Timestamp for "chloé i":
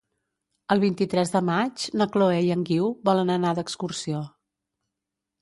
2.15-2.49